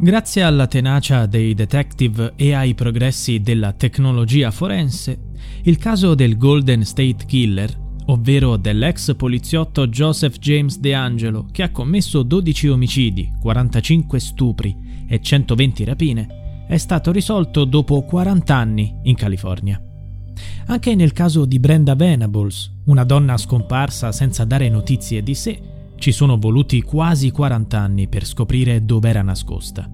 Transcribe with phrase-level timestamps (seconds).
[0.00, 5.32] Grazie alla tenacia dei detective e ai progressi della tecnologia forense,
[5.64, 12.22] il caso del Golden State Killer, ovvero dell'ex poliziotto Joseph James DeAngelo, che ha commesso
[12.22, 14.76] 12 omicidi, 45 stupri
[15.08, 19.82] e 120 rapine, è stato risolto dopo 40 anni in California.
[20.66, 25.60] Anche nel caso di Brenda Venables, una donna scomparsa senza dare notizie di sé,
[25.98, 29.90] ci sono voluti quasi 40 anni per scoprire dove era nascosta.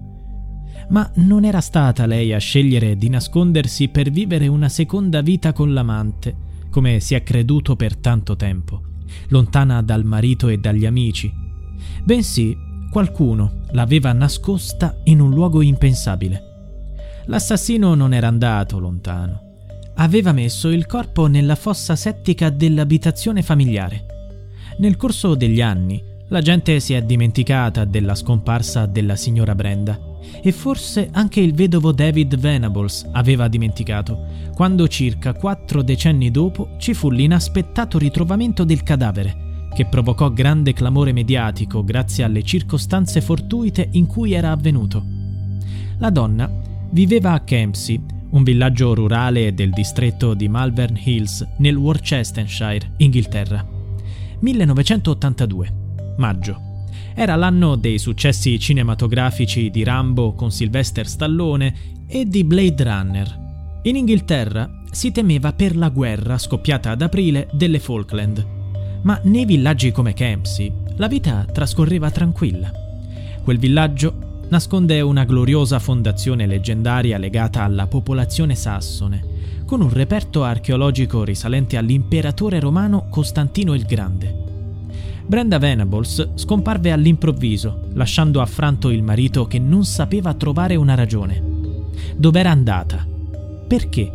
[0.90, 5.72] Ma non era stata lei a scegliere di nascondersi per vivere una seconda vita con
[5.72, 6.36] l'amante,
[6.70, 8.82] come si è creduto per tanto tempo,
[9.28, 11.32] lontana dal marito e dagli amici.
[12.04, 12.54] Bensì,
[12.90, 16.52] qualcuno l'aveva nascosta in un luogo impensabile.
[17.26, 19.40] L'assassino non era andato lontano.
[19.96, 24.12] Aveva messo il corpo nella fossa settica dell'abitazione familiare
[24.78, 30.12] nel corso degli anni la gente si è dimenticata della scomparsa della signora Brenda
[30.42, 36.94] e forse anche il vedovo David Venables aveva dimenticato, quando circa quattro decenni dopo ci
[36.94, 44.06] fu l'inaspettato ritrovamento del cadavere, che provocò grande clamore mediatico grazie alle circostanze fortuite in
[44.06, 45.04] cui era avvenuto.
[45.98, 46.50] La donna
[46.90, 53.83] viveva a Kempsey, un villaggio rurale del distretto di Malvern Hills nel Worcestershire, Inghilterra.
[54.44, 55.74] 1982,
[56.18, 56.72] maggio.
[57.14, 61.74] Era l'anno dei successi cinematografici di Rambo con Sylvester Stallone
[62.06, 63.38] e di Blade Runner.
[63.84, 68.46] In Inghilterra si temeva per la guerra scoppiata ad aprile delle Falkland,
[69.02, 72.70] ma nei villaggi come Kempsey la vita trascorreva tranquilla.
[73.42, 79.24] Quel villaggio nasconde una gloriosa fondazione leggendaria legata alla popolazione sassone,
[79.64, 84.42] con un reperto archeologico risalente all'imperatore romano Costantino il Grande.
[85.26, 91.42] Brenda Venables scomparve all'improvviso, lasciando affranto il marito che non sapeva trovare una ragione.
[92.14, 93.06] Dov'era andata?
[93.66, 94.12] Perché?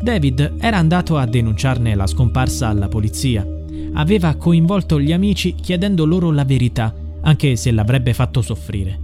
[0.00, 3.46] David era andato a denunciarne la scomparsa alla polizia.
[3.94, 8.98] Aveva coinvolto gli amici chiedendo loro la verità, anche se l'avrebbe fatto soffrire.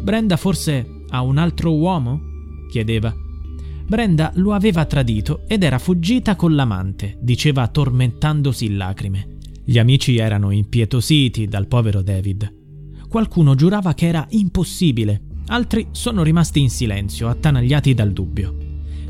[0.00, 2.20] Brenda forse ha un altro uomo?
[2.70, 3.14] chiedeva.
[3.88, 9.38] Brenda lo aveva tradito ed era fuggita con l'amante, diceva tormentandosi in lacrime.
[9.64, 12.54] Gli amici erano impietositi dal povero David.
[13.08, 18.54] Qualcuno giurava che era impossibile, altri sono rimasti in silenzio, attanagliati dal dubbio.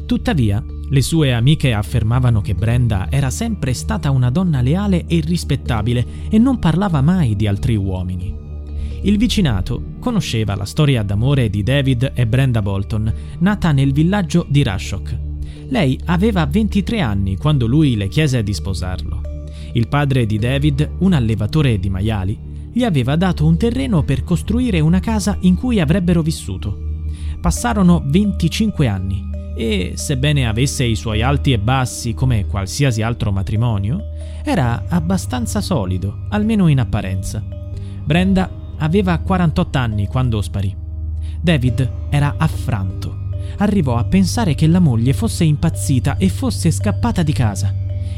[0.07, 6.07] Tuttavia, le sue amiche affermavano che Brenda era sempre stata una donna leale e rispettabile
[6.31, 8.48] e non parlava mai di altri uomini.
[9.03, 14.63] Il vicinato conosceva la storia d'amore di David e Brenda Bolton, nata nel villaggio di
[14.63, 15.19] Rashok.
[15.69, 19.21] Lei aveva 23 anni quando lui le chiese di sposarlo.
[19.75, 22.39] Il padre di David, un allevatore di maiali,
[22.73, 26.87] gli aveva dato un terreno per costruire una casa in cui avrebbero vissuto.
[27.41, 34.11] Passarono 25 anni e, sebbene avesse i suoi alti e bassi come qualsiasi altro matrimonio,
[34.45, 37.43] era abbastanza solido, almeno in apparenza.
[38.05, 40.75] Brenda Aveva 48 anni quando sparì.
[41.41, 43.27] David era affranto.
[43.59, 47.75] Arrivò a pensare che la moglie fosse impazzita e fosse scappata di casa.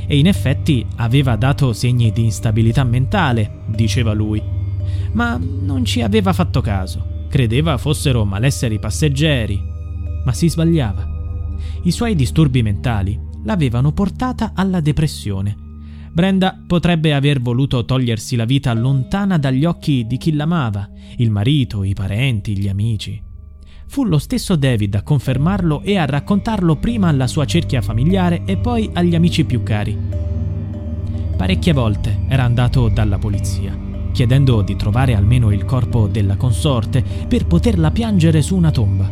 [0.06, 4.42] E in effetti aveva dato segni di instabilità mentale, diceva lui.
[5.12, 7.26] ma non ci aveva fatto caso.
[7.28, 9.60] Credeva fossero malesseri passeggeri,
[10.24, 11.08] ma si sbagliava.
[11.82, 15.69] I suoi disturbi mentali l'avevano portata alla depressione.
[16.12, 21.84] Brenda potrebbe aver voluto togliersi la vita lontana dagli occhi di chi l'amava, il marito,
[21.84, 23.22] i parenti, gli amici.
[23.86, 28.56] Fu lo stesso David a confermarlo e a raccontarlo prima alla sua cerchia familiare e
[28.56, 29.96] poi agli amici più cari.
[31.36, 33.76] Parecchie volte era andato dalla polizia,
[34.12, 39.10] chiedendo di trovare almeno il corpo della consorte per poterla piangere su una tomba.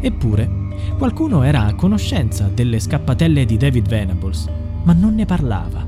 [0.00, 0.50] Eppure,
[0.96, 4.48] qualcuno era a conoscenza delle scappatelle di David Venables,
[4.82, 5.85] ma non ne parlava,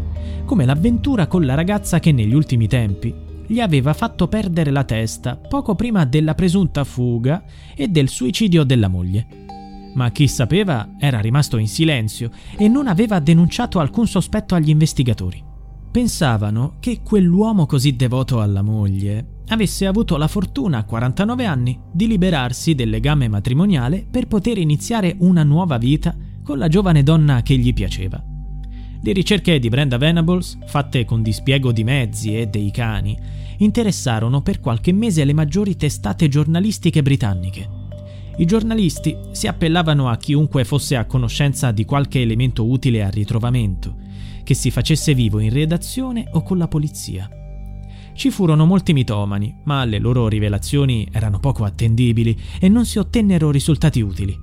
[0.48, 3.14] come l'avventura con la ragazza che negli ultimi tempi
[3.46, 7.44] gli aveva fatto perdere la testa poco prima della presunta fuga
[7.76, 9.26] e del suicidio della moglie.
[9.92, 15.44] Ma chi sapeva era rimasto in silenzio e non aveva denunciato alcun sospetto agli investigatori.
[15.90, 22.06] Pensavano che quell'uomo così devoto alla moglie avesse avuto la fortuna a 49 anni di
[22.06, 27.54] liberarsi del legame matrimoniale per poter iniziare una nuova vita con la giovane donna che
[27.58, 28.36] gli piaceva.
[29.00, 33.16] Le ricerche di Brenda Venables, fatte con dispiego di mezzi e dei cani,
[33.58, 37.68] interessarono per qualche mese le maggiori testate giornalistiche britanniche.
[38.38, 43.96] I giornalisti si appellavano a chiunque fosse a conoscenza di qualche elemento utile al ritrovamento,
[44.42, 47.30] che si facesse vivo in redazione o con la polizia.
[48.14, 53.52] Ci furono molti mitomani, ma le loro rivelazioni erano poco attendibili e non si ottennero
[53.52, 54.36] risultati utili.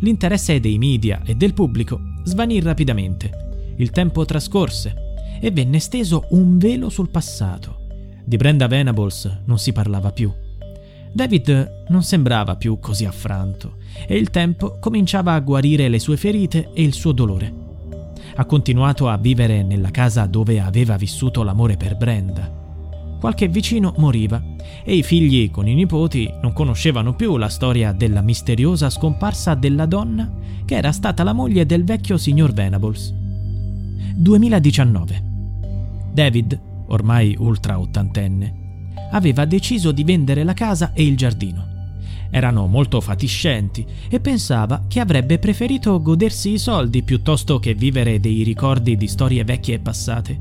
[0.00, 3.45] L'interesse dei media e del pubblico svanì rapidamente
[3.76, 4.94] il tempo trascorse
[5.40, 7.84] e venne steso un velo sul passato.
[8.24, 10.32] Di Brenda Venables non si parlava più.
[11.12, 13.76] David non sembrava più così affranto
[14.06, 17.64] e il tempo cominciava a guarire le sue ferite e il suo dolore.
[18.34, 22.64] Ha continuato a vivere nella casa dove aveva vissuto l'amore per Brenda.
[23.18, 24.42] Qualche vicino moriva
[24.84, 29.86] e i figli con i nipoti non conoscevano più la storia della misteriosa scomparsa della
[29.86, 30.30] donna
[30.64, 33.24] che era stata la moglie del vecchio signor Venables.
[34.18, 35.22] 2019.
[36.10, 41.74] David, ormai ultra ottantenne, aveva deciso di vendere la casa e il giardino.
[42.30, 48.42] Erano molto fatiscenti e pensava che avrebbe preferito godersi i soldi piuttosto che vivere dei
[48.42, 50.40] ricordi di storie vecchie e passate.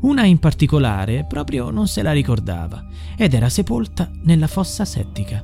[0.00, 2.86] Una in particolare proprio non se la ricordava
[3.16, 5.42] ed era sepolta nella fossa settica.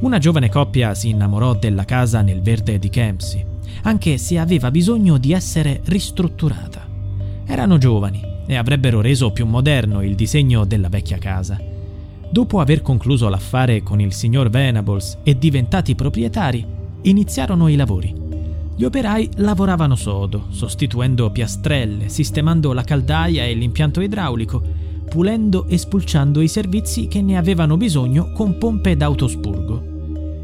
[0.00, 3.54] Una giovane coppia si innamorò della casa nel verde di Kempsey
[3.86, 6.84] anche se aveva bisogno di essere ristrutturata.
[7.46, 11.56] Erano giovani e avrebbero reso più moderno il disegno della vecchia casa.
[12.28, 16.66] Dopo aver concluso l'affare con il signor Venables e diventati proprietari,
[17.02, 18.12] iniziarono i lavori.
[18.74, 24.60] Gli operai lavoravano sodo, sostituendo piastrelle, sistemando la caldaia e l'impianto idraulico,
[25.08, 29.94] pulendo e spulciando i servizi che ne avevano bisogno con pompe d'autospurgo.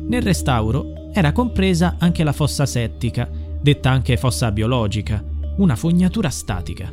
[0.06, 3.31] Nel restauro era compresa anche la fossa settica,
[3.61, 5.23] detta anche fossa biologica,
[5.59, 6.91] una fognatura statica.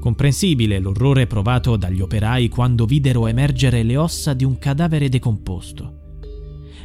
[0.00, 6.00] Comprensibile l'orrore provato dagli operai quando videro emergere le ossa di un cadavere decomposto.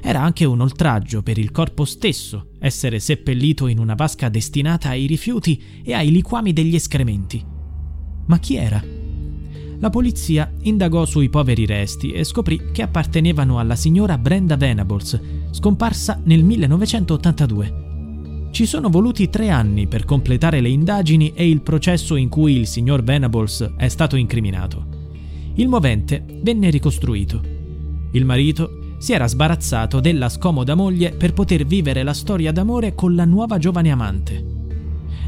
[0.01, 5.07] Era anche un oltraggio per il corpo stesso essere seppellito in una vasca destinata ai
[5.07, 7.43] rifiuti e ai liquami degli escrementi.
[8.27, 8.98] Ma chi era?
[9.81, 15.19] La polizia indagò sui poveri resti e scoprì che appartenevano alla signora Brenda Venables,
[15.51, 17.87] scomparsa nel 1982.
[18.51, 22.67] Ci sono voluti tre anni per completare le indagini e il processo in cui il
[22.67, 24.85] signor Venables è stato incriminato.
[25.53, 27.41] Il movente venne ricostruito.
[28.11, 33.15] Il marito si era sbarazzato della scomoda moglie per poter vivere la storia d'amore con
[33.15, 34.45] la nuova giovane amante.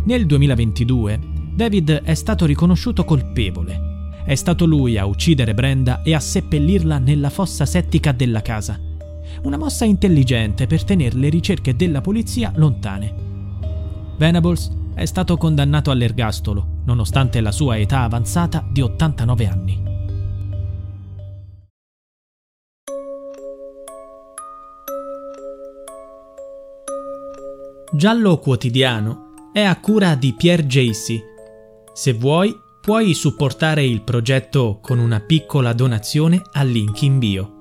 [0.03, 1.19] Nel 2022
[1.55, 3.90] David è stato riconosciuto colpevole.
[4.23, 8.79] È stato lui a uccidere Brenda e a seppellirla nella fossa settica della casa
[9.43, 13.13] una mossa intelligente per tenere le ricerche della polizia lontane.
[14.17, 19.89] Venables è stato condannato all'ergastolo, nonostante la sua età avanzata di 89 anni.
[27.93, 31.19] Giallo Quotidiano è a cura di Pierre Jacy.
[31.93, 37.60] Se vuoi, puoi supportare il progetto con una piccola donazione al link in bio.